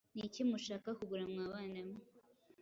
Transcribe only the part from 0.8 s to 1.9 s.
kugura mwa bana